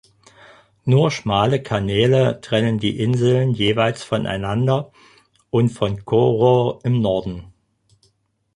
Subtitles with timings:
[0.83, 4.91] Nur schmale Kanäle trennen die Inseln jeweils von einander
[5.51, 7.53] und von Koror im Norden.